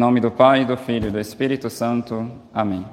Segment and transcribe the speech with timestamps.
[0.00, 2.26] nome do Pai, do Filho e do Espírito Santo.
[2.54, 2.86] Amém.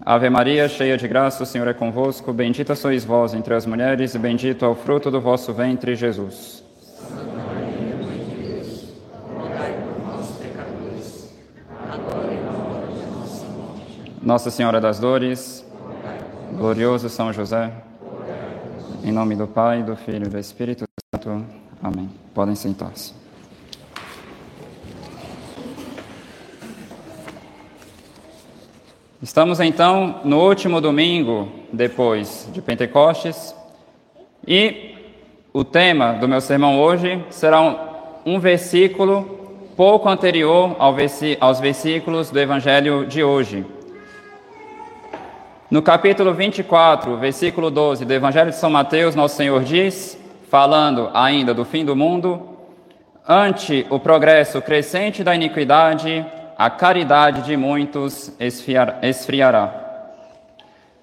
[0.00, 2.32] Ave Maria, cheia de graça, o Senhor é convosco.
[2.32, 6.64] Bendita sois vós entre as mulheres, e bendito é o fruto do vosso ventre, Jesus.
[14.22, 15.64] Nossa Senhora das Dores,
[16.54, 17.70] glorioso São José,
[19.04, 20.84] em nome do Pai, do Filho e do Espírito
[21.14, 21.44] Santo.
[21.82, 22.10] Amém.
[22.34, 23.25] Podem sentar-se.
[29.22, 33.56] Estamos então no último domingo depois de Pentecostes
[34.46, 34.94] e
[35.54, 37.78] o tema do meu sermão hoje será um,
[38.26, 39.24] um versículo
[39.74, 40.94] pouco anterior ao
[41.40, 43.64] aos versículos do Evangelho de hoje.
[45.70, 50.18] No capítulo 24, versículo 12 do Evangelho de São Mateus, Nosso Senhor diz,
[50.50, 52.50] falando ainda do fim do mundo,
[53.26, 56.22] ante o progresso crescente da iniquidade,
[56.58, 59.74] a caridade de muitos esfriará.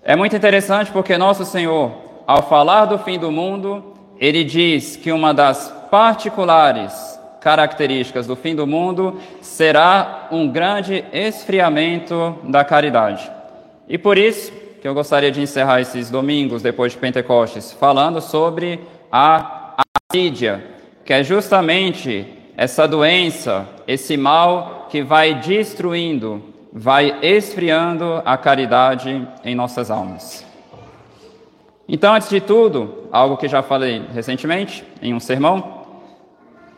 [0.03, 1.91] É muito interessante porque Nosso Senhor,
[2.25, 8.55] ao falar do fim do mundo, ele diz que uma das particulares características do fim
[8.55, 13.29] do mundo será um grande esfriamento da caridade.
[13.87, 18.79] E por isso que eu gostaria de encerrar esses domingos depois de Pentecostes falando sobre
[19.11, 19.75] a
[20.09, 20.63] assídia,
[21.05, 26.39] que é justamente essa doença, esse mal que vai destruindo,
[26.71, 30.45] vai esfriando a caridade em nossas almas.
[31.89, 35.81] Então, antes de tudo, algo que já falei recentemente em um sermão,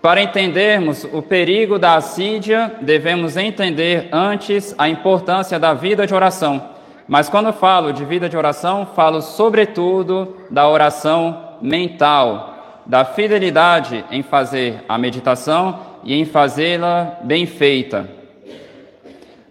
[0.01, 6.69] para entendermos o perigo da assídia, devemos entender antes a importância da vida de oração.
[7.09, 14.23] Mas quando falo de vida de oração, falo sobretudo da oração mental, da fidelidade em
[14.23, 18.07] fazer a meditação e em fazê-la bem feita.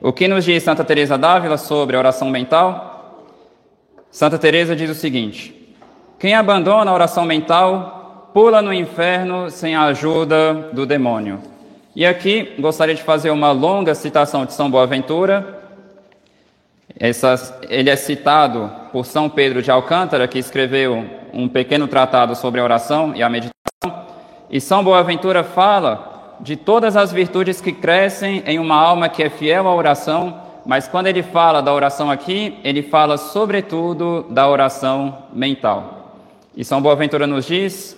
[0.01, 3.27] O que nos diz Santa Teresa d'Ávila sobre a oração mental?
[4.11, 5.75] Santa Teresa diz o seguinte:
[6.19, 11.41] Quem abandona a oração mental pula no inferno sem a ajuda do demônio.
[11.97, 15.63] E aqui gostaria de fazer uma longa citação de São Boaventura.
[16.99, 22.61] Essa, ele é citado por São Pedro de Alcântara, que escreveu um pequeno tratado sobre
[22.61, 23.55] a oração e a meditação.
[24.51, 29.29] E São Boaventura fala de todas as virtudes que crescem em uma alma que é
[29.29, 35.27] fiel à oração, mas quando ele fala da oração aqui, ele fala sobretudo da oração
[35.33, 36.17] mental.
[36.57, 37.97] E São Boaventura nos diz: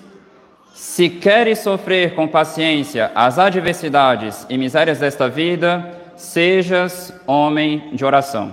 [0.75, 8.53] se queres sofrer com paciência as adversidades e misérias desta vida, sejas homem de oração.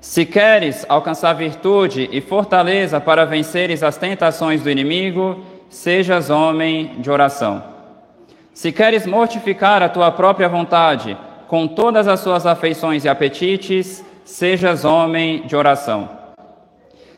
[0.00, 7.10] Se queres alcançar virtude e fortaleza para venceres as tentações do inimigo, sejas homem de
[7.10, 7.75] oração.
[8.56, 11.14] Se queres mortificar a tua própria vontade
[11.46, 16.08] com todas as suas afeições e apetites, sejas homem de oração.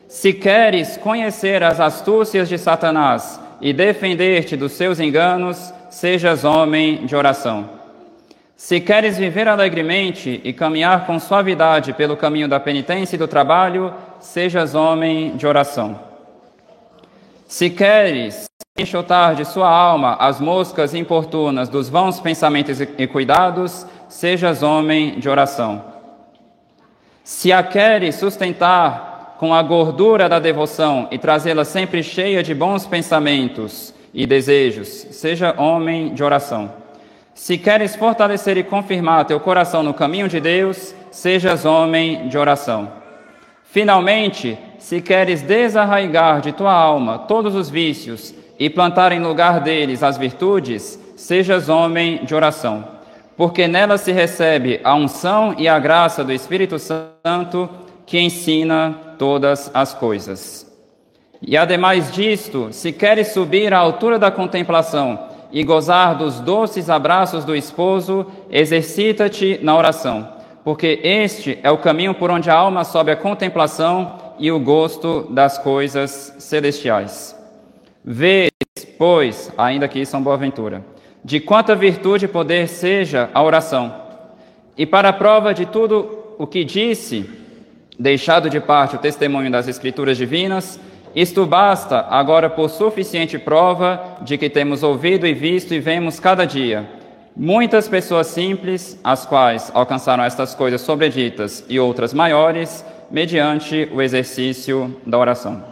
[0.09, 7.15] Se queres conhecer as astúcias de Satanás e defender-te dos seus enganos, sejas homem de
[7.15, 7.69] oração.
[8.57, 13.93] Se queres viver alegremente e caminhar com suavidade pelo caminho da penitência e do trabalho,
[14.19, 16.01] sejas homem de oração.
[17.47, 18.48] Se queres
[18.81, 25.29] enxotar de sua alma as moscas importunas dos vãos pensamentos e cuidados, sejas homem de
[25.29, 25.83] oração.
[27.23, 32.85] Se a queres sustentar com a gordura da devoção e trazê-la sempre cheia de bons
[32.85, 36.71] pensamentos e desejos, seja homem de oração.
[37.33, 42.91] Se queres fortalecer e confirmar teu coração no caminho de Deus, sejas homem de oração.
[43.63, 50.03] Finalmente, se queres desarraigar de tua alma todos os vícios e plantar em lugar deles
[50.03, 52.85] as virtudes, sejas homem de oração,
[53.37, 57.69] porque nela se recebe a unção e a graça do Espírito Santo
[58.05, 60.69] que ensina todas as coisas.
[61.41, 67.45] E ademais disto, se queres subir à altura da contemplação e gozar dos doces abraços
[67.45, 70.27] do esposo, exercita-te na oração,
[70.65, 75.27] porque este é o caminho por onde a alma sobe à contemplação e o gosto
[75.29, 77.39] das coisas celestiais.
[78.03, 78.48] Vês,
[78.99, 80.85] pois, ainda que São Boaventura,
[81.25, 83.95] de quanta virtude e poder seja a oração.
[84.77, 87.27] E para a prova de tudo o que disse,
[87.97, 90.79] deixado de parte o testemunho das Escrituras divinas,
[91.15, 96.45] isto basta agora por suficiente prova de que temos ouvido e visto e vemos cada
[96.45, 96.99] dia
[97.39, 104.93] muitas pessoas simples, as quais alcançaram estas coisas sobreditas e outras maiores, mediante o exercício
[105.05, 105.63] da oração.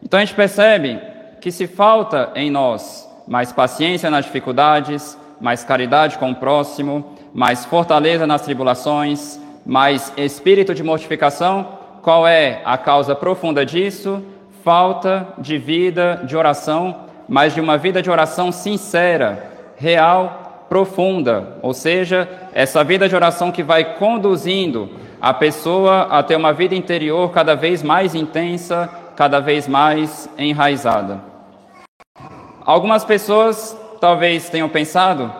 [0.00, 1.00] Então a gente percebe
[1.48, 7.64] que se falta em nós mais paciência nas dificuldades, mais caridade com o próximo, mais
[7.64, 11.66] fortaleza nas tribulações, mais espírito de mortificação.
[12.02, 14.22] Qual é a causa profunda disso?
[14.62, 21.72] Falta de vida de oração, mas de uma vida de oração sincera, real, profunda, ou
[21.72, 27.30] seja, essa vida de oração que vai conduzindo a pessoa a ter uma vida interior
[27.30, 28.86] cada vez mais intensa,
[29.16, 31.27] cada vez mais enraizada.
[32.68, 35.32] Algumas pessoas talvez tenham pensado: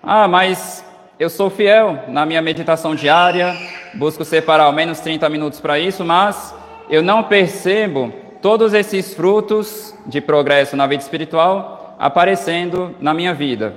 [0.00, 0.84] ah, mas
[1.18, 3.56] eu sou fiel na minha meditação diária,
[3.94, 6.54] busco separar ao menos 30 minutos para isso, mas
[6.88, 13.74] eu não percebo todos esses frutos de progresso na vida espiritual aparecendo na minha vida.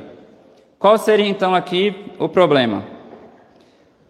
[0.78, 2.84] Qual seria então aqui o problema?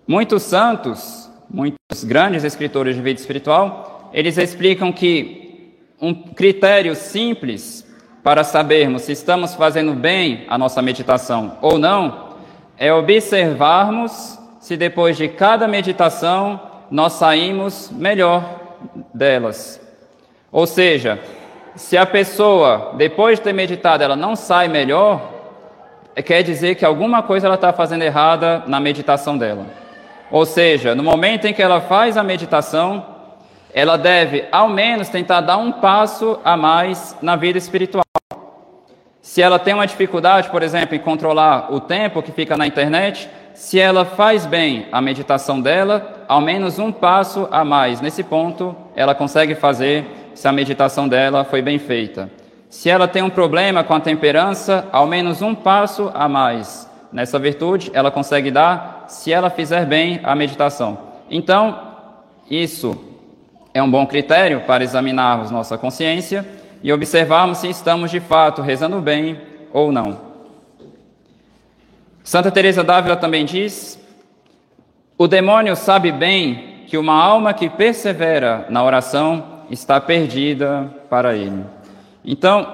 [0.06, 7.93] Muitos santos, muitos grandes escritores de vida espiritual, eles explicam que um critério simples
[8.24, 12.30] para sabermos se estamos fazendo bem a nossa meditação ou não
[12.78, 16.60] é observarmos se depois de cada meditação
[16.90, 18.44] nós saímos melhor
[19.14, 19.82] delas.
[20.52, 21.20] Ou seja,
[21.76, 25.32] se a pessoa, depois de ter meditado, ela não sai melhor,
[26.24, 29.66] quer dizer que alguma coisa ela está fazendo errada na meditação dela.
[30.32, 33.06] Ou seja, no momento em que ela faz a meditação,
[33.74, 38.03] ela deve ao menos tentar dar um passo a mais na vida espiritual.
[39.24, 43.30] Se ela tem uma dificuldade, por exemplo, em controlar o tempo que fica na internet,
[43.54, 48.76] se ela faz bem a meditação dela, ao menos um passo a mais nesse ponto
[48.94, 50.06] ela consegue fazer
[50.36, 52.30] se a meditação dela foi bem feita.
[52.70, 57.40] Se ela tem um problema com a temperança, ao menos um passo a mais nessa
[57.40, 60.98] virtude ela consegue dar se ela fizer bem a meditação.
[61.32, 61.80] Então,
[62.52, 63.02] isso
[63.74, 66.46] é um bom critério para examinarmos nossa consciência
[66.84, 69.40] e observarmos se estamos de fato rezando bem
[69.72, 70.34] ou não.
[72.24, 73.98] Santa Teresa d'Ávila também diz:
[75.18, 81.64] O demônio sabe bem que uma alma que persevera na oração está perdida para ele.
[82.24, 82.68] Então,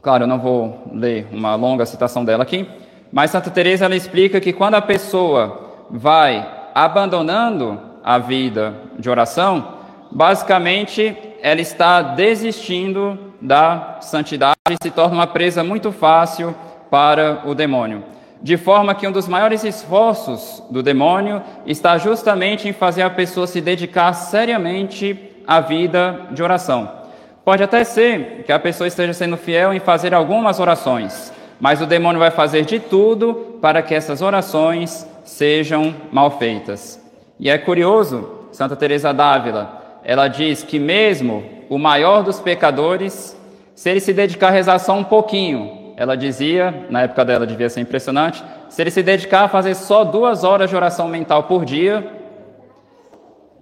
[0.00, 2.68] claro, eu não vou ler uma longa citação dela aqui,
[3.12, 9.73] mas Santa Teresa ela explica que quando a pessoa vai abandonando a vida de oração,
[10.14, 16.54] basicamente ela está desistindo da santidade e se torna uma presa muito fácil
[16.90, 18.04] para o demônio.
[18.40, 23.46] De forma que um dos maiores esforços do demônio está justamente em fazer a pessoa
[23.46, 26.90] se dedicar seriamente à vida de oração.
[27.44, 31.86] Pode até ser que a pessoa esteja sendo fiel em fazer algumas orações, mas o
[31.86, 37.02] demônio vai fazer de tudo para que essas orações sejam mal feitas.
[37.38, 43.36] E é curioso, Santa Teresa d'Ávila, ela diz que mesmo o maior dos pecadores,
[43.74, 47.70] se ele se dedicar a rezar só um pouquinho, ela dizia, na época dela devia
[47.70, 51.64] ser impressionante, se ele se dedicar a fazer só duas horas de oração mental por
[51.64, 52.04] dia,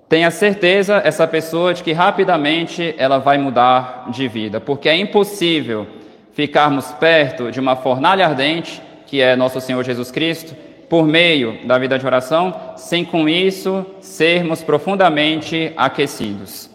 [0.08, 5.86] tenha certeza essa pessoa de que rapidamente ela vai mudar de vida, porque é impossível
[6.32, 10.54] ficarmos perto de uma fornalha ardente, que é nosso Senhor Jesus Cristo,
[10.92, 16.68] por meio da vida de oração, sem com isso sermos profundamente aquecidos.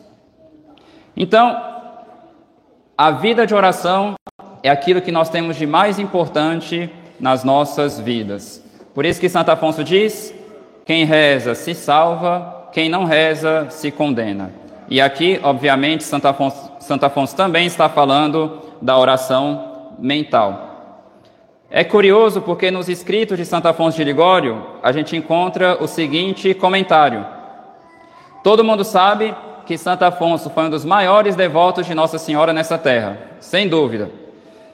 [1.16, 1.56] Então,
[2.98, 4.16] a vida de oração
[4.64, 8.60] é aquilo que nós temos de mais importante nas nossas vidas.
[8.92, 10.34] Por isso que Santo Afonso diz:
[10.84, 14.52] quem reza se salva, quem não reza se condena.
[14.90, 20.67] E aqui, obviamente, Santo Afonso, Santo Afonso também está falando da oração mental.
[21.70, 26.54] É curioso porque nos escritos de Santo Afonso de Ligório a gente encontra o seguinte
[26.54, 27.26] comentário:
[28.42, 32.78] Todo mundo sabe que Santo Afonso foi um dos maiores devotos de Nossa Senhora nessa
[32.78, 34.10] terra, sem dúvida.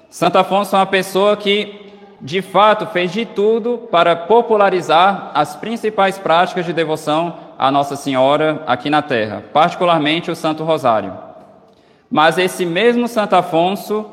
[0.08, 6.20] Santo Afonso é uma pessoa que, de fato, fez de tudo para popularizar as principais
[6.20, 11.12] práticas de devoção a Nossa Senhora aqui na Terra, particularmente o Santo Rosário.
[12.12, 14.06] Mas esse mesmo Santo Afonso,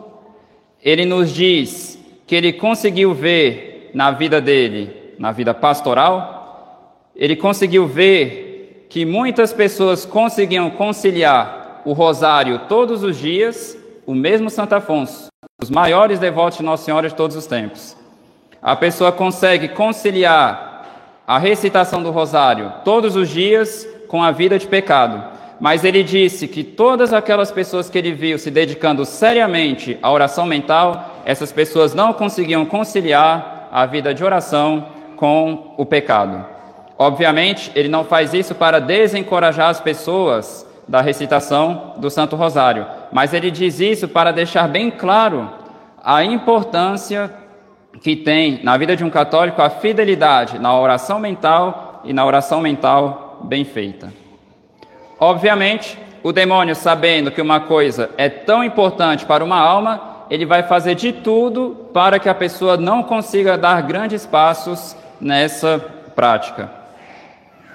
[0.82, 1.99] ele nos diz
[2.30, 9.52] que ele conseguiu ver na vida dele, na vida pastoral, ele conseguiu ver que muitas
[9.52, 15.26] pessoas conseguiam conciliar o rosário todos os dias, o mesmo Santo Afonso
[15.60, 17.96] os maiores devotos de Nossa Senhora de todos os tempos.
[18.62, 20.86] A pessoa consegue conciliar
[21.26, 25.20] a recitação do rosário todos os dias com a vida de pecado.
[25.60, 30.46] Mas ele disse que todas aquelas pessoas que ele viu se dedicando seriamente à oração
[30.46, 36.44] mental, essas pessoas não conseguiam conciliar a vida de oração com o pecado.
[36.98, 43.32] Obviamente, ele não faz isso para desencorajar as pessoas da recitação do Santo Rosário, mas
[43.32, 45.48] ele diz isso para deixar bem claro
[46.02, 47.32] a importância
[48.02, 52.60] que tem na vida de um católico a fidelidade na oração mental e na oração
[52.60, 54.12] mental bem feita.
[55.16, 60.62] Obviamente, o demônio, sabendo que uma coisa é tão importante para uma alma, ele vai
[60.62, 65.78] fazer de tudo para que a pessoa não consiga dar grandes passos nessa
[66.14, 66.70] prática.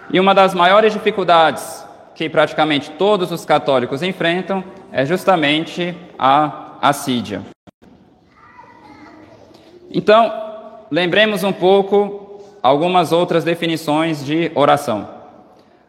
[0.10, 1.86] E uma das maiores dificuldades
[2.16, 7.42] que praticamente todos os católicos enfrentam é justamente a assídia.
[9.92, 10.32] Então,
[10.90, 15.10] lembremos um pouco algumas outras definições de oração.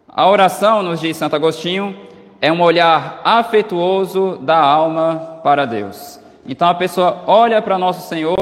[0.08, 1.96] A oração, nos diz Santo Agostinho,
[2.40, 6.25] é um olhar afetuoso da alma para Deus.
[6.48, 8.36] Então a pessoa olha para nosso Senhor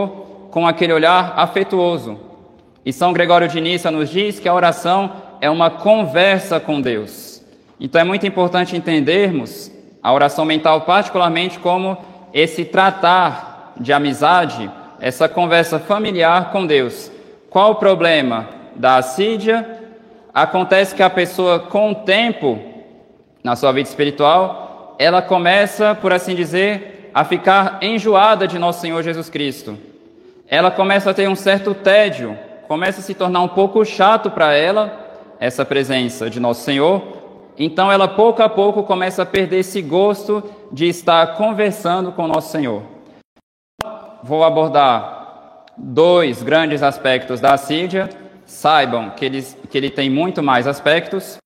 [0.51, 2.19] com aquele olhar afetuoso.
[2.85, 7.43] E São Gregório de Nissa nos diz que a oração é uma conversa com Deus.
[7.81, 9.71] Então é muito importante entendermos
[10.03, 11.97] a oração mental, particularmente, como
[12.33, 14.71] esse tratar de amizade,
[15.01, 17.11] essa conversa familiar com Deus.
[17.49, 19.81] Qual o problema da assídia?
[20.33, 22.59] Acontece que a pessoa, com o tempo,
[23.43, 29.02] na sua vida espiritual, ela começa, por assim dizer, a ficar enjoada de nosso Senhor
[29.02, 29.78] Jesus Cristo.
[30.49, 34.52] Ela começa a ter um certo tédio, começa a se tornar um pouco chato para
[34.52, 35.00] ela
[35.38, 37.02] essa presença de nosso Senhor.
[37.56, 40.42] Então ela pouco a pouco começa a perder esse gosto
[40.73, 42.83] de estar conversando com nosso Senhor.
[44.23, 48.11] Vou abordar dois grandes aspectos da assídia.
[48.44, 51.38] Saibam que ele, que ele tem muito mais aspectos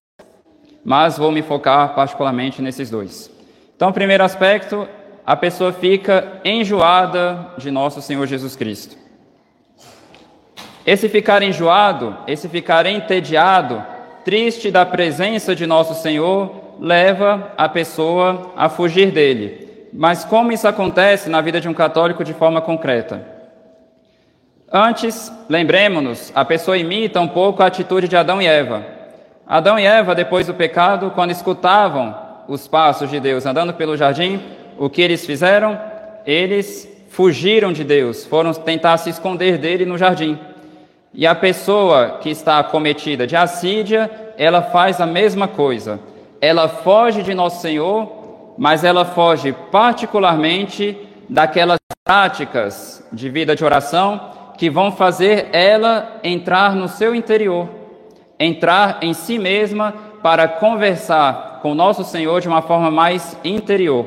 [0.89, 3.31] mas vou me focar particularmente nesses dois.
[3.77, 4.89] Então, o primeiro aspecto,
[5.29, 8.97] a pessoa fica enjoada de nosso Senhor Jesus Cristo.
[10.87, 13.85] Esse ficar enjoado, esse ficar entediado,
[14.25, 19.89] triste da presença de nosso Senhor, leva a pessoa a fugir dele.
[19.93, 23.23] Mas como isso acontece na vida de um católico de forma concreta?
[24.73, 28.83] Antes, lembremos-nos, a pessoa imita um pouco a atitude de Adão e Eva.
[29.47, 32.17] Adão e Eva, depois do pecado, quando escutavam
[32.49, 34.41] os passos de Deus andando pelo jardim,
[34.79, 35.79] o que eles fizeram?
[36.25, 40.39] Eles fugiram de Deus, foram tentar se esconder dele no jardim.
[41.13, 45.99] E a pessoa que está acometida de assídia, ela faz a mesma coisa.
[46.41, 50.97] Ela foge de nosso Senhor, mas ela foge particularmente
[51.29, 54.21] daquelas práticas de vida de oração
[54.57, 57.79] que vão fazer ela entrar no seu interior
[58.39, 59.93] entrar em si mesma
[60.23, 64.07] para conversar com nosso Senhor de uma forma mais interior.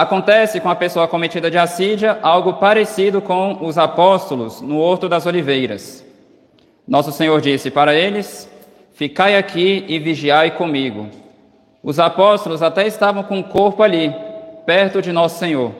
[0.00, 5.26] Acontece com a pessoa cometida de assídia algo parecido com os apóstolos no Horto das
[5.26, 6.02] Oliveiras.
[6.88, 8.50] Nosso Senhor disse para eles:
[8.94, 11.06] Ficai aqui e vigiai comigo.
[11.82, 14.10] Os apóstolos até estavam com o corpo ali,
[14.64, 15.70] perto de Nosso Senhor.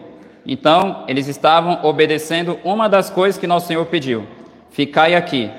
[0.44, 4.26] Então, eles estavam obedecendo uma das coisas que Nosso Senhor pediu:
[4.68, 5.50] Ficai aqui.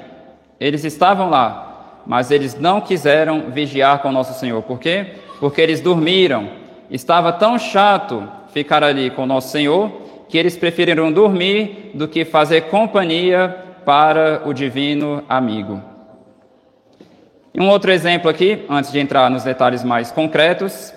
[0.59, 4.61] Eles estavam lá, mas eles não quiseram vigiar com nosso Senhor.
[4.61, 5.15] Por quê?
[5.39, 6.61] Porque eles dormiram.
[6.91, 9.91] Estava tão chato ficar ali com nosso Senhor
[10.31, 13.53] que eles preferiram dormir do que fazer companhia
[13.83, 15.81] para o divino amigo.
[17.53, 20.93] E um outro exemplo aqui, antes de entrar nos detalhes mais concretos.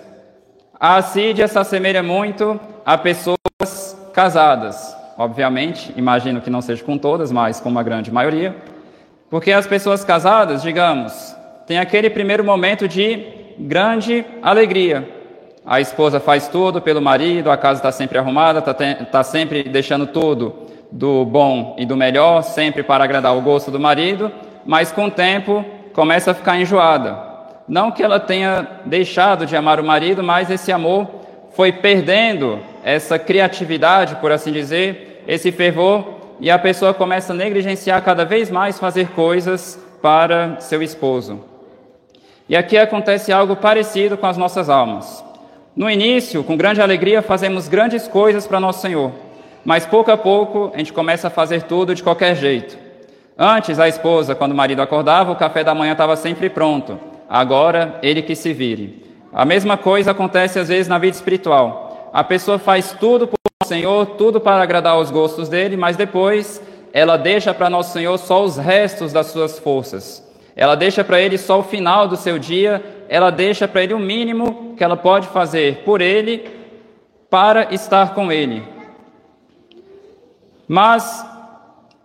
[0.78, 4.96] A assídia se assemelha muito a pessoas casadas.
[5.18, 8.54] Obviamente, imagino que não seja com todas, mas com uma grande maioria.
[9.28, 11.34] Porque as pessoas casadas, digamos,
[11.66, 13.26] têm aquele primeiro momento de
[13.58, 15.23] grande alegria.
[15.66, 20.06] A esposa faz tudo pelo marido, a casa está sempre arrumada, está tá sempre deixando
[20.06, 20.54] tudo
[20.92, 24.30] do bom e do melhor, sempre para agradar o gosto do marido,
[24.66, 27.16] mas com o tempo começa a ficar enjoada.
[27.66, 31.08] Não que ela tenha deixado de amar o marido, mas esse amor
[31.54, 36.04] foi perdendo essa criatividade, por assim dizer, esse fervor
[36.40, 41.40] e a pessoa começa a negligenciar cada vez mais fazer coisas para seu esposo.
[42.46, 45.24] E aqui acontece algo parecido com as nossas almas.
[45.76, 49.10] No início, com grande alegria, fazemos grandes coisas para nosso Senhor,
[49.64, 52.78] mas pouco a pouco a gente começa a fazer tudo de qualquer jeito.
[53.36, 57.00] Antes, a esposa, quando o marido acordava, o café da manhã estava sempre pronto.
[57.28, 59.04] Agora, ele que se vire.
[59.32, 62.08] A mesma coisa acontece às vezes na vida espiritual.
[62.12, 66.62] A pessoa faz tudo por Senhor, tudo para agradar aos gostos dele, mas depois
[66.92, 70.22] ela deixa para nosso Senhor só os restos das suas forças.
[70.56, 73.98] Ela deixa para ele só o final do seu dia, ela deixa para ele o
[73.98, 76.48] mínimo que ela pode fazer por ele
[77.28, 78.62] para estar com ele.
[80.68, 81.26] Mas,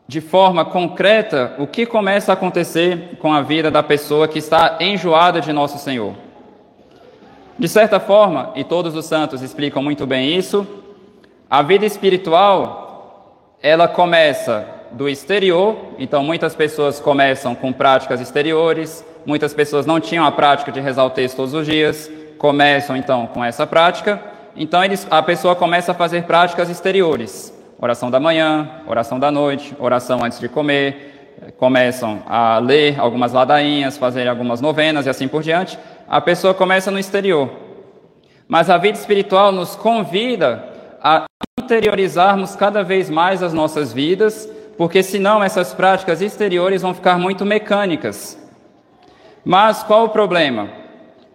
[0.08, 4.78] de forma concreta, o que começa a acontecer com a vida da pessoa que está
[4.80, 6.16] enjoada de nosso Senhor?
[7.58, 10.66] De certa forma, e todos os santos explicam muito bem isso,
[11.50, 19.54] a vida espiritual ela começa do exterior, então muitas pessoas começam com práticas exteriores, muitas
[19.54, 23.44] pessoas não tinham a prática de rezar o texto todos os dias, começam então com
[23.44, 24.22] essa prática,
[24.56, 29.76] então eles, a pessoa começa a fazer práticas exteriores, oração da manhã, oração da noite,
[29.80, 31.20] oração antes de comer,
[31.58, 35.78] começam a ler algumas ladainhas, fazer algumas novenas e assim por diante,
[36.08, 37.50] a pessoa começa no exterior.
[38.48, 40.64] Mas a vida espiritual nos convida
[41.02, 41.26] a
[41.58, 47.46] interiorizarmos cada vez mais as nossas vidas, porque senão essas práticas exteriores vão ficar muito
[47.46, 48.40] mecânicas.
[49.44, 50.70] Mas qual o problema?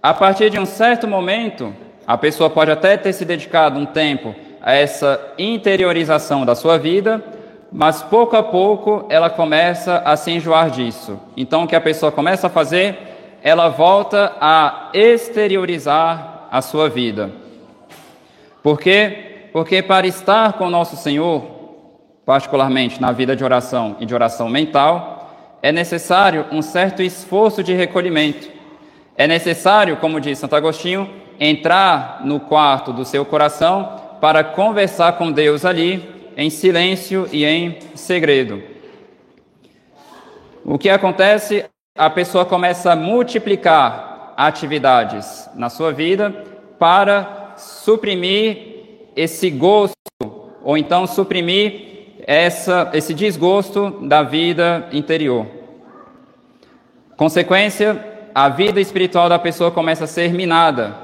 [0.02, 1.70] A partir de um certo momento,
[2.06, 7.22] a pessoa pode até ter se dedicado um tempo a essa interiorização da sua vida,
[7.70, 11.20] mas pouco a pouco ela começa a se enjoar disso.
[11.36, 12.96] Então, o que a pessoa começa a fazer?
[13.42, 17.30] Ela volta a exteriorizar a sua vida.
[18.62, 19.50] Por quê?
[19.52, 21.53] Porque para estar com o nosso Senhor,
[22.24, 27.72] particularmente na vida de oração e de oração mental, é necessário um certo esforço de
[27.72, 28.48] recolhimento.
[29.16, 35.30] É necessário, como diz Santo Agostinho, entrar no quarto do seu coração para conversar com
[35.30, 38.62] Deus ali, em silêncio e em segredo.
[40.64, 41.64] O que acontece?
[41.96, 46.30] A pessoa começa a multiplicar atividades na sua vida
[46.78, 49.94] para suprimir esse gosto,
[50.64, 51.93] ou então suprimir
[52.26, 55.46] essa, esse desgosto da vida interior.
[57.16, 58.02] Consequência,
[58.34, 60.94] a vida espiritual da pessoa começa a ser minada.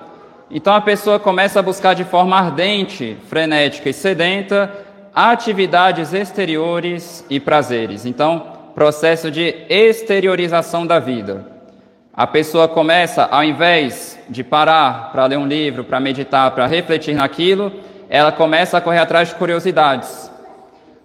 [0.51, 4.73] Então a pessoa começa a buscar de forma ardente, frenética e sedenta
[5.15, 8.07] atividades exteriores e prazeres.
[8.07, 11.47] Então, processo de exteriorização da vida.
[12.13, 17.15] A pessoa começa, ao invés de parar para ler um livro, para meditar, para refletir
[17.15, 17.73] naquilo,
[18.09, 20.30] ela começa a correr atrás de curiosidades.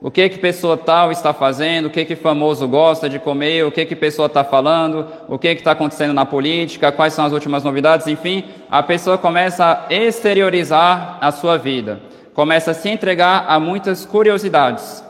[0.02, 3.72] O que que pessoa tal está fazendo, o que que famoso gosta de comer, o
[3.72, 7.32] que que pessoa está falando, o que que está acontecendo na política, quais são as
[7.32, 12.02] últimas novidades, enfim, a pessoa começa a exteriorizar a sua vida,
[12.34, 15.04] começa a se entregar a muitas curiosidades.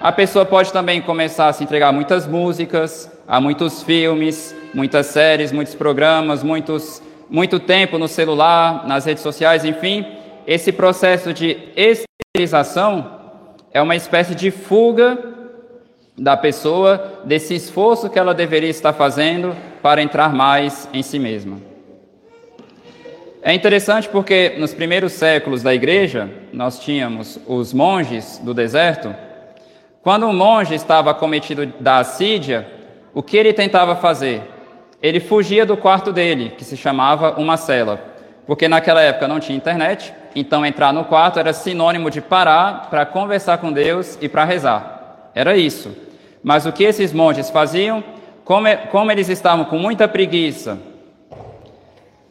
[0.00, 5.06] A pessoa pode também começar a se entregar a muitas músicas, a muitos filmes, muitas
[5.06, 7.00] séries, muitos programas, muitos,
[7.30, 10.04] muito tempo no celular, nas redes sociais, enfim,
[10.46, 13.17] esse processo de esterilização
[13.72, 15.18] é uma espécie de fuga
[16.16, 21.58] da pessoa desse esforço que ela deveria estar fazendo para entrar mais em si mesma.
[23.40, 29.14] É interessante porque nos primeiros séculos da igreja, nós tínhamos os monges do deserto.
[30.02, 32.66] Quando um monge estava cometido da assídia,
[33.14, 34.42] o que ele tentava fazer?
[35.00, 38.02] Ele fugia do quarto dele, que se chamava uma cela,
[38.44, 43.06] porque naquela época não tinha internet, então, entrar no quarto era sinônimo de parar para
[43.06, 45.30] conversar com Deus e para rezar.
[45.34, 45.94] Era isso.
[46.42, 48.02] Mas o que esses monges faziam?
[48.44, 50.78] Como, como eles estavam com muita preguiça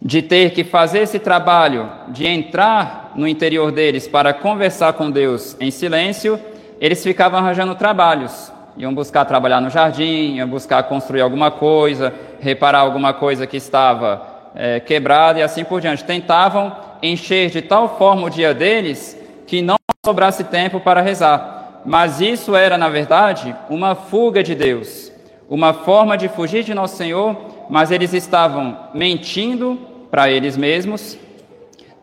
[0.02, 5.58] de ter que fazer esse trabalho, de entrar no interior deles para conversar com Deus
[5.60, 6.40] em silêncio,
[6.80, 8.52] eles ficavam arranjando trabalhos.
[8.78, 14.37] Iam buscar trabalhar no jardim, iam buscar construir alguma coisa, reparar alguma coisa que estava
[14.58, 16.04] é, quebrada e assim por diante.
[16.04, 19.16] Tentavam encher de tal forma o dia deles
[19.46, 21.84] que não sobrasse tempo para rezar.
[21.86, 25.12] Mas isso era, na verdade, uma fuga de Deus,
[25.48, 27.38] uma forma de fugir de Nosso Senhor,
[27.70, 31.18] mas eles estavam mentindo para eles mesmos,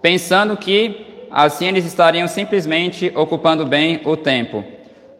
[0.00, 4.64] pensando que assim eles estariam simplesmente ocupando bem o tempo.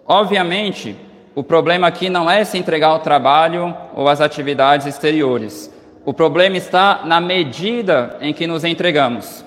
[0.06, 0.96] Obviamente,
[1.34, 5.73] o problema aqui não é se entregar ao trabalho ou às atividades exteriores.
[6.06, 9.42] O problema está na medida em que nos entregamos.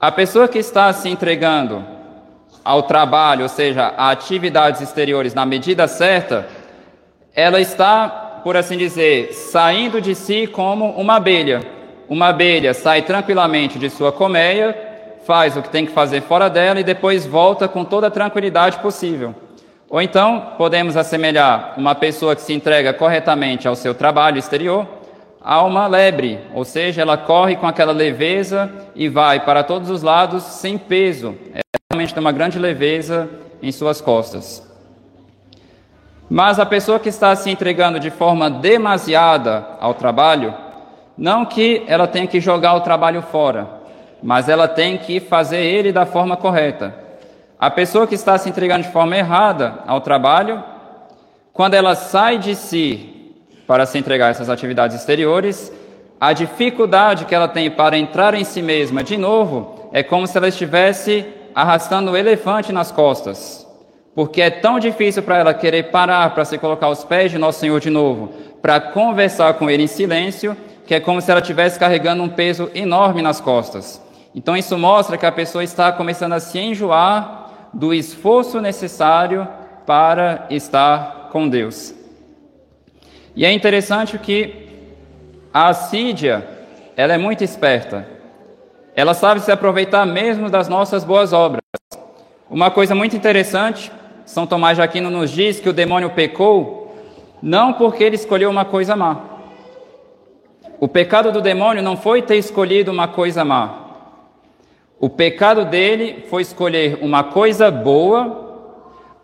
[0.00, 1.84] A pessoa que está se entregando
[2.64, 6.48] ao trabalho, ou seja, a atividades exteriores na medida certa,
[7.34, 11.60] ela está, por assim dizer, saindo de si como uma abelha.
[12.08, 14.74] Uma abelha sai tranquilamente de sua colmeia,
[15.26, 18.78] faz o que tem que fazer fora dela e depois volta com toda a tranquilidade
[18.78, 19.34] possível.
[19.90, 25.01] Ou então, podemos assemelhar uma pessoa que se entrega corretamente ao seu trabalho exterior
[25.44, 30.02] a uma lebre, ou seja, ela corre com aquela leveza e vai para todos os
[30.02, 31.34] lados sem peso.
[31.52, 33.28] É realmente uma grande leveza
[33.60, 34.66] em suas costas.
[36.30, 40.54] Mas a pessoa que está se entregando de forma demasiada ao trabalho,
[41.18, 43.68] não que ela tenha que jogar o trabalho fora,
[44.22, 46.94] mas ela tem que fazer ele da forma correta.
[47.58, 50.62] A pessoa que está se entregando de forma errada ao trabalho,
[51.52, 53.21] quando ela sai de si
[53.66, 55.72] para se entregar a essas atividades exteriores,
[56.20, 60.36] a dificuldade que ela tem para entrar em si mesma de novo é como se
[60.36, 63.66] ela estivesse arrastando um elefante nas costas.
[64.14, 67.60] porque é tão difícil para ela querer parar para se colocar aos pés de Nosso
[67.60, 71.78] Senhor de novo, para conversar com Ele em silêncio, que é como se ela estivesse
[71.78, 74.02] carregando um peso enorme nas costas.
[74.34, 79.48] Então isso mostra que a pessoa está começando a se enjoar do esforço necessário
[79.86, 81.94] para estar com Deus.
[83.34, 84.68] E é interessante que
[85.52, 86.46] a assídia,
[86.96, 88.06] ela é muito esperta.
[88.94, 91.62] Ela sabe se aproveitar mesmo das nossas boas obras.
[92.50, 93.90] Uma coisa muito interessante,
[94.26, 96.94] São Tomás de Aquino nos diz que o demônio pecou
[97.42, 99.20] não porque ele escolheu uma coisa má.
[100.78, 103.82] O pecado do demônio não foi ter escolhido uma coisa má.
[105.00, 108.76] O pecado dele foi escolher uma coisa boa,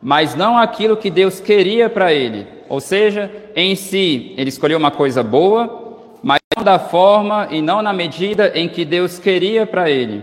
[0.03, 2.58] mas não aquilo que Deus queria para ele.
[2.69, 7.81] Ou seja, em si, ele escolheu uma coisa boa, mas não da forma e não
[7.81, 10.23] na medida em que Deus queria para ele.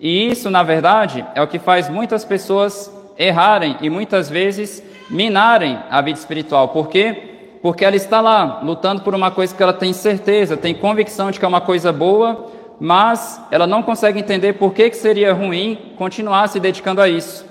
[0.00, 5.78] E isso, na verdade, é o que faz muitas pessoas errarem e muitas vezes minarem
[5.90, 6.68] a vida espiritual.
[6.68, 7.30] Por quê?
[7.62, 11.38] Porque ela está lá lutando por uma coisa que ela tem certeza, tem convicção de
[11.38, 12.50] que é uma coisa boa,
[12.80, 17.46] mas ela não consegue entender por que, que seria ruim continuar se dedicando a isso.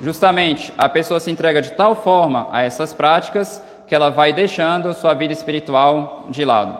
[0.00, 4.94] Justamente, a pessoa se entrega de tal forma a essas práticas que ela vai deixando
[4.94, 6.78] sua vida espiritual de lado.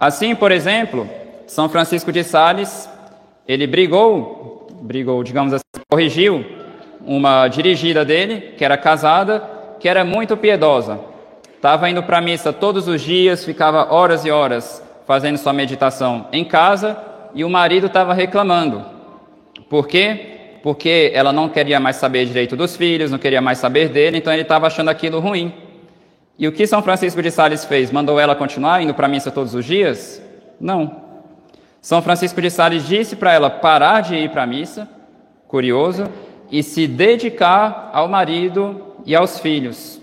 [0.00, 1.08] Assim, por exemplo,
[1.46, 2.90] São Francisco de Sales,
[3.46, 6.44] ele brigou, brigou, digamos assim, corrigiu
[7.06, 10.98] uma dirigida dele, que era casada, que era muito piedosa.
[11.54, 16.26] Estava indo para a missa todos os dias, ficava horas e horas fazendo sua meditação
[16.32, 16.98] em casa,
[17.32, 18.84] e o marido estava reclamando.
[19.70, 20.56] Por quê?
[20.64, 24.32] Porque ela não queria mais saber direito dos filhos, não queria mais saber dele, então
[24.32, 25.61] ele estava achando aquilo ruim.
[26.42, 27.92] E o que São Francisco de Sales fez?
[27.92, 30.20] Mandou ela continuar indo para a missa todos os dias?
[30.60, 30.96] Não.
[31.80, 34.88] São Francisco de Sales disse para ela parar de ir para a missa,
[35.46, 36.08] curioso,
[36.50, 40.00] e se dedicar ao marido e aos filhos.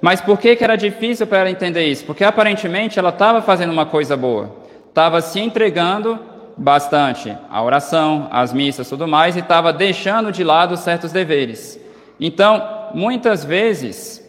[0.00, 2.04] Mas por que, que era difícil para ela entender isso?
[2.04, 4.50] Porque aparentemente ela estava fazendo uma coisa boa,
[4.88, 6.18] estava se entregando
[6.56, 11.78] bastante à oração, às missas, tudo mais, e estava deixando de lado certos deveres.
[12.18, 14.21] Então, muitas vezes,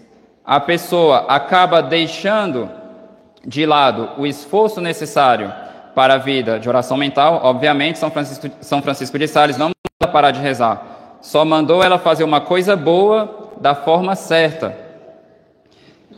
[0.46, 2.70] a pessoa acaba deixando
[3.46, 5.52] de lado o esforço necessário
[5.96, 10.02] para a vida de oração mental, obviamente São Francisco, São Francisco de Sales não mandou
[10.02, 10.82] ela parar de rezar,
[11.22, 14.76] só mandou ela fazer uma coisa boa da forma certa.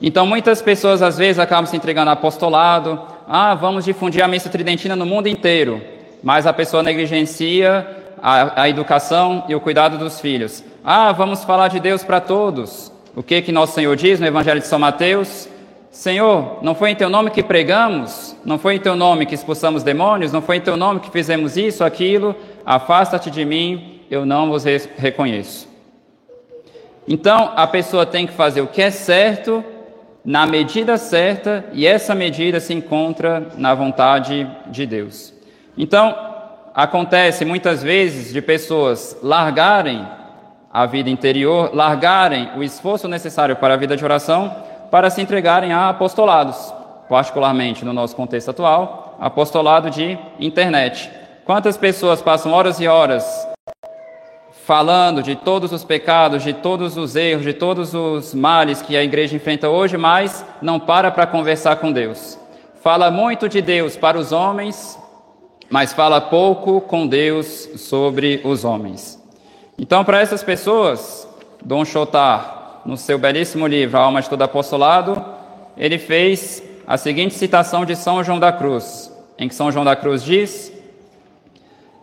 [0.01, 4.49] Então muitas pessoas às vezes acabam se entregando a apostolado, ah, vamos difundir a missa
[4.49, 5.81] tridentina no mundo inteiro,
[6.23, 10.63] mas a pessoa negligencia a, a educação e o cuidado dos filhos.
[10.83, 14.59] Ah, vamos falar de Deus para todos, o que que nosso Senhor diz no Evangelho
[14.59, 15.47] de São Mateus?
[15.89, 18.35] Senhor, não foi em teu nome que pregamos?
[18.43, 20.33] Não foi em teu nome que expulsamos demônios?
[20.33, 22.35] Não foi em teu nome que fizemos isso, aquilo?
[22.65, 24.65] Afasta-te de mim, eu não vos
[24.97, 25.69] reconheço.
[27.07, 29.63] Então, a pessoa tem que fazer o que é certo,
[30.25, 35.33] na medida certa, e essa medida se encontra na vontade de Deus.
[35.77, 36.13] Então,
[36.73, 40.05] acontece muitas vezes de pessoas largarem
[40.75, 44.53] a vida interior, largarem o esforço necessário para a vida de oração
[44.91, 46.73] para se entregarem a apostolados,
[47.07, 51.09] particularmente no nosso contexto atual, apostolado de internet.
[51.45, 53.47] Quantas pessoas passam horas e horas
[54.65, 59.03] falando de todos os pecados, de todos os erros, de todos os males que a
[59.03, 62.37] igreja enfrenta hoje, mas não para para conversar com Deus.
[62.81, 64.99] Fala muito de Deus para os homens,
[65.69, 69.23] mas fala pouco com Deus sobre os homens.
[69.77, 71.27] Então, para essas pessoas,
[71.61, 75.23] Dom Chotar, no seu belíssimo livro A Alma de Todo Apostolado,
[75.75, 79.93] ele fez a seguinte citação de São João da Cruz, em que São João da
[79.93, 80.71] Cruz diz: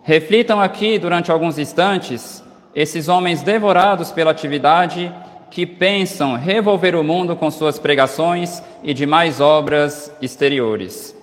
[0.03, 5.11] Reflitam aqui durante alguns instantes esses homens devorados pela atividade
[5.51, 11.17] que pensam revolver o mundo com suas pregações e demais obras exteriores.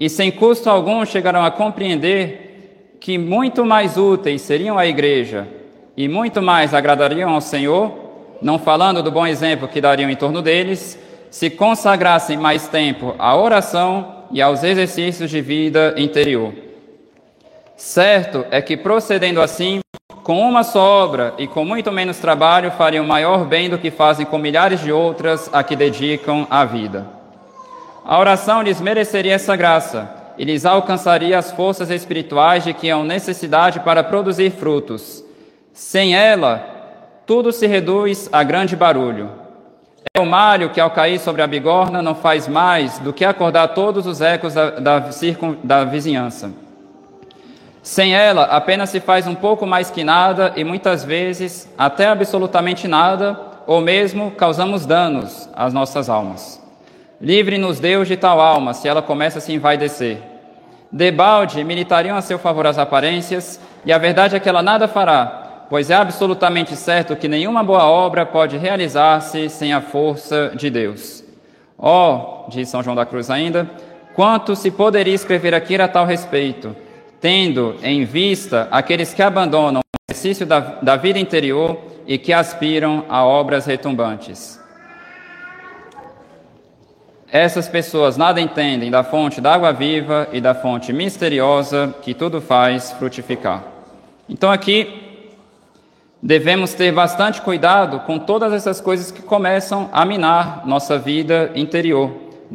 [0.00, 5.61] E sem custo algum chegarão a compreender que muito mais úteis seriam à igreja
[5.96, 7.92] e muito mais agradariam ao Senhor,
[8.40, 10.98] não falando do bom exemplo que dariam em torno deles,
[11.30, 16.52] se consagrassem mais tempo à oração e aos exercícios de vida interior.
[17.76, 19.80] Certo é que procedendo assim,
[20.22, 24.24] com uma só obra e com muito menos trabalho, fariam maior bem do que fazem
[24.24, 27.06] com milhares de outras a que dedicam a vida.
[28.04, 32.98] A oração lhes mereceria essa graça e lhes alcançaria as forças espirituais de que há
[33.02, 35.24] necessidade para produzir frutos
[35.72, 36.72] sem ela,
[37.26, 39.30] tudo se reduz a grande barulho.
[40.14, 43.68] É o malho que, ao cair sobre a bigorna, não faz mais do que acordar
[43.68, 45.02] todos os ecos da, da,
[45.64, 46.52] da vizinhança.
[47.82, 52.86] Sem ela, apenas se faz um pouco mais que nada e muitas vezes até absolutamente
[52.86, 56.62] nada, ou mesmo causamos danos às nossas almas.
[57.20, 60.18] Livre-nos, Deus, de tal alma, se ela começa a se envaidecer.
[60.90, 65.41] Debalde militariam a seu favor as aparências, e a verdade é que ela nada fará,
[65.72, 71.24] pois é absolutamente certo que nenhuma boa obra pode realizar-se sem a força de Deus.
[71.78, 73.70] Ó, oh, diz São João da Cruz ainda,
[74.14, 76.76] quanto se poderia escrever aqui a tal respeito,
[77.22, 83.06] tendo em vista aqueles que abandonam o exercício da, da vida interior e que aspiram
[83.08, 84.60] a obras retumbantes.
[87.30, 92.42] Essas pessoas nada entendem da fonte da água viva e da fonte misteriosa que tudo
[92.42, 93.64] faz frutificar.
[94.28, 95.01] Então aqui
[96.22, 102.12] devemos ter bastante cuidado com todas essas coisas que começam a minar nossa vida interior,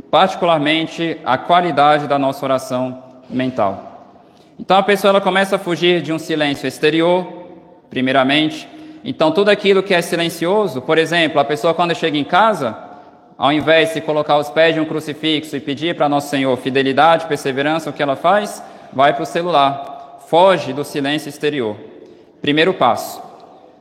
[0.10, 4.15] particularmente a qualidade da nossa oração mental.
[4.58, 7.27] Então a pessoa ela começa a fugir de um silêncio exterior,
[7.89, 8.67] primeiramente.
[9.03, 12.75] Então tudo aquilo que é silencioso, por exemplo, a pessoa quando chega em casa,
[13.38, 17.27] ao invés de colocar os pés de um crucifixo e pedir para nosso Senhor fidelidade,
[17.27, 18.63] perseverança, o que ela faz?
[18.93, 21.75] Vai para o celular, foge do silêncio exterior.
[22.41, 23.27] Primeiro passo.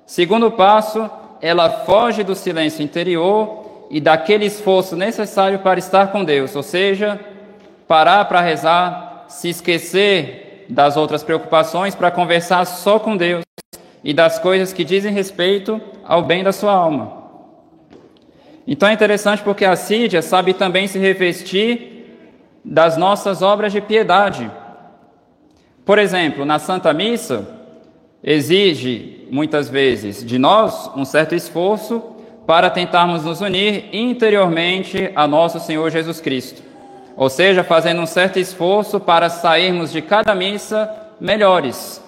[0.07, 1.11] Segundo passo,
[1.43, 7.21] ela foge do silêncio interior e daquele esforço necessário para estar com Deus, ou seja,
[7.89, 13.45] parar para rezar, se esquecer das outras preocupações para conversar só com Deus
[14.03, 17.25] e das coisas que dizem respeito ao bem da sua alma.
[18.65, 22.21] Então é interessante porque a Sídia sabe também se revestir
[22.65, 24.51] das nossas obras de piedade.
[25.85, 27.56] Por exemplo, na Santa Missa,
[28.27, 32.03] exige muitas vezes de nós um certo esforço
[32.47, 36.67] para tentarmos nos unir interiormente a nosso Senhor Jesus Cristo
[37.17, 42.03] ou seja, fazendo um certo esforço para sairmos de cada missa melhores.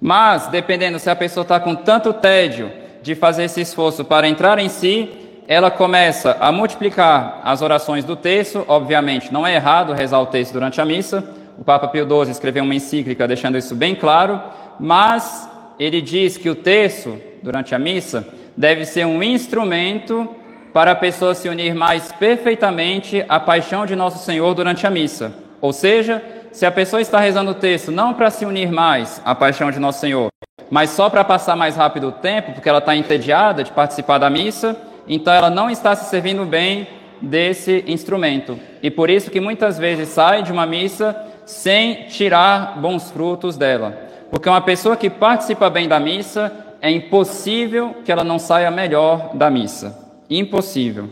[0.00, 4.58] Mas, dependendo se a pessoa está com tanto tédio de fazer esse esforço para entrar
[4.58, 5.10] em si,
[5.46, 8.64] ela começa a multiplicar as orações do texto.
[8.66, 11.22] Obviamente, não é errado rezar o texto durante a missa.
[11.58, 14.40] O Papa Pio XII escreveu uma encíclica deixando isso bem claro,
[14.80, 20.28] mas ele diz que o texto, durante a missa, deve ser um instrumento
[20.72, 25.34] para a pessoa se unir mais perfeitamente à paixão de Nosso Senhor durante a missa.
[25.60, 29.34] Ou seja, se a pessoa está rezando o texto não para se unir mais à
[29.34, 30.28] paixão de Nosso Senhor,
[30.70, 34.30] mas só para passar mais rápido o tempo, porque ela está entediada de participar da
[34.30, 36.86] missa, então ela não está se servindo bem
[37.20, 38.58] desse instrumento.
[38.82, 41.14] E por isso que muitas vezes sai de uma missa
[41.44, 44.09] sem tirar bons frutos dela.
[44.30, 49.34] Porque uma pessoa que participa bem da missa, é impossível que ela não saia melhor
[49.34, 51.10] da missa impossível.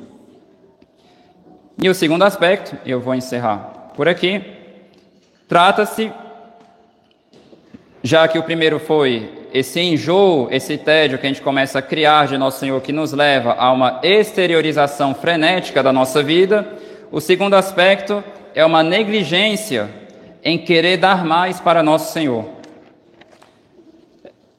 [1.82, 4.40] E o segundo aspecto, eu vou encerrar por aqui,
[5.48, 6.12] trata-se,
[8.02, 12.28] já que o primeiro foi esse enjoo, esse tédio que a gente começa a criar
[12.28, 16.76] de Nosso Senhor, que nos leva a uma exteriorização frenética da nossa vida,
[17.10, 18.22] o segundo aspecto
[18.54, 19.88] é uma negligência
[20.44, 22.57] em querer dar mais para Nosso Senhor.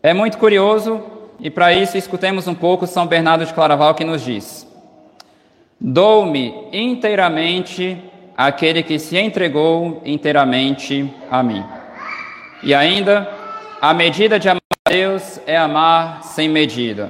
[0.01, 1.03] É muito curioso
[1.41, 4.67] e para isso, escutemos um pouco São Bernardo de Claraval que nos diz:
[5.79, 7.97] Dou-me inteiramente
[8.35, 11.63] àquele que se entregou inteiramente a mim.
[12.61, 13.29] E ainda,
[13.81, 17.09] a medida de amar a Deus é amar sem medida.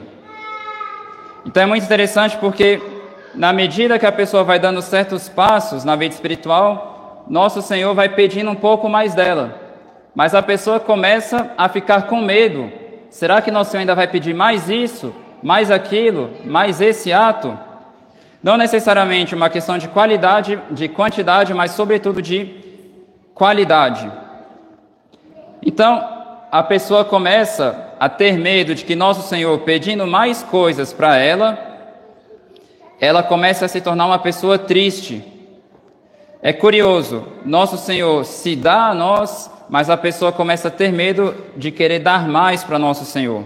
[1.44, 2.80] Então é muito interessante porque,
[3.34, 8.10] na medida que a pessoa vai dando certos passos na vida espiritual, nosso Senhor vai
[8.10, 9.60] pedindo um pouco mais dela.
[10.14, 12.79] Mas a pessoa começa a ficar com medo
[13.10, 17.58] Será que nosso Senhor ainda vai pedir mais isso, mais aquilo, mais esse ato?
[18.42, 22.56] Não necessariamente uma questão de qualidade, de quantidade, mas sobretudo de
[23.34, 24.10] qualidade.
[25.62, 26.08] Então,
[26.52, 31.58] a pessoa começa a ter medo de que nosso Senhor pedindo mais coisas para ela,
[33.00, 35.24] ela começa a se tornar uma pessoa triste.
[36.42, 41.36] É curioso, nosso Senhor se dá a nós mas a pessoa começa a ter medo
[41.56, 43.46] de querer dar mais para nosso Senhor.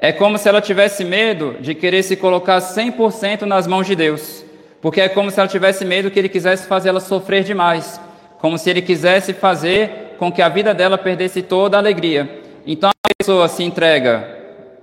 [0.00, 4.44] É como se ela tivesse medo de querer se colocar 100% nas mãos de Deus,
[4.80, 8.00] porque é como se ela tivesse medo que ele quisesse fazer ela sofrer demais,
[8.40, 12.42] como se ele quisesse fazer com que a vida dela perdesse toda a alegria.
[12.66, 14.40] Então a pessoa se entrega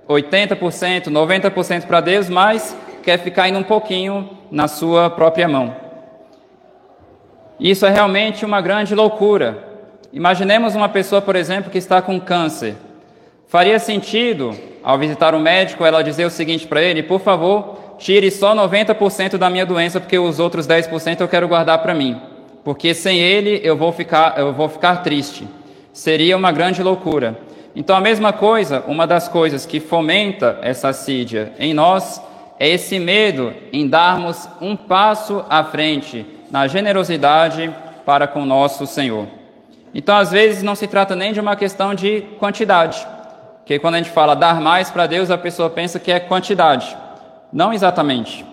[0.08, 5.76] 80%, 90% para Deus, mas quer ficar indo um pouquinho na sua própria mão.
[7.58, 9.69] Isso é realmente uma grande loucura,
[10.12, 12.74] Imaginemos uma pessoa, por exemplo, que está com câncer.
[13.46, 18.30] Faria sentido, ao visitar o médico, ela dizer o seguinte para ele: por favor, tire
[18.30, 22.20] só 90% da minha doença, porque os outros 10% eu quero guardar para mim.
[22.64, 25.46] Porque sem ele eu vou ficar, eu vou ficar triste.
[25.92, 27.38] seria uma grande loucura.
[27.74, 32.20] Então, a mesma coisa, uma das coisas que fomenta essa assídia em nós
[32.58, 37.72] é esse medo em darmos um passo à frente na generosidade
[38.04, 39.39] para com nosso Senhor.
[39.94, 43.06] Então, às vezes, não se trata nem de uma questão de quantidade,
[43.58, 46.96] porque quando a gente fala dar mais para Deus, a pessoa pensa que é quantidade.
[47.52, 48.44] Não exatamente.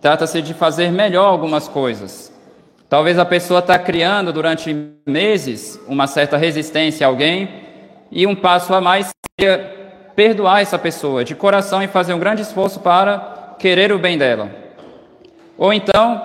[0.00, 2.32] Trata-se de fazer melhor algumas coisas.
[2.88, 4.74] Talvez a pessoa está criando durante
[5.06, 7.48] meses uma certa resistência a alguém
[8.10, 12.42] e um passo a mais seria perdoar essa pessoa de coração e fazer um grande
[12.42, 14.50] esforço para querer o bem dela.
[15.56, 16.20] Ou então,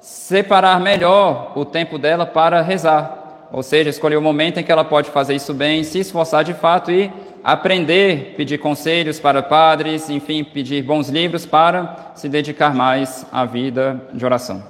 [0.00, 3.17] separar melhor o tempo dela para rezar.
[3.50, 6.52] Ou seja, escolher o momento em que ela pode fazer isso bem, se esforçar de
[6.54, 7.10] fato e
[7.42, 14.00] aprender, pedir conselhos para padres, enfim, pedir bons livros para se dedicar mais à vida
[14.12, 14.62] de oração.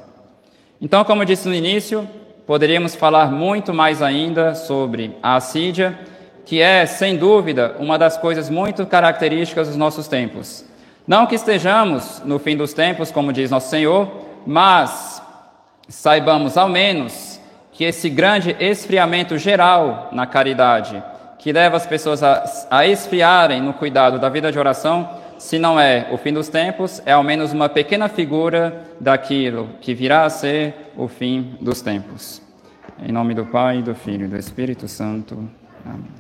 [0.81, 2.09] Então, como eu disse no início,
[2.47, 5.99] poderíamos falar muito mais ainda sobre a assídia,
[6.47, 10.65] que é, sem dúvida, uma das coisas muito características dos nossos tempos.
[11.07, 14.09] Não que estejamos no fim dos tempos, como diz nosso Senhor,
[14.47, 15.21] mas
[15.89, 17.38] saibamos ao menos
[17.79, 21.01] que esse grande esfriamento geral na caridade,
[21.39, 25.79] que leva as pessoas a, a esfriarem no cuidado da vida de oração, se não
[25.79, 30.31] é o fim dos tempos, é ao menos uma pequena figura daquilo que virá a
[30.31, 32.43] ser o fim dos tempos.
[33.01, 35.49] Em nome do Pai, do Filho e do Espírito Santo.
[35.87, 36.11] Amém.